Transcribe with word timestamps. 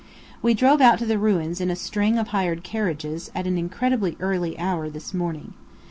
We 0.41 0.55
drove 0.55 0.81
out 0.81 0.97
to 0.97 1.05
the 1.05 1.19
ruins 1.19 1.61
in 1.61 1.69
a 1.69 1.75
string 1.75 2.17
of 2.17 2.29
hired 2.29 2.63
carriages, 2.63 3.29
at 3.35 3.45
an 3.45 3.59
incredibly 3.59 4.17
early 4.19 4.57
hour 4.57 4.89
this 4.89 5.13
morning. 5.13 5.53